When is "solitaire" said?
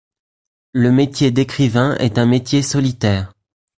2.63-3.31